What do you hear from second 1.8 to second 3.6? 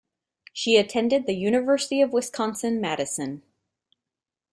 of Wisconsin-Madison.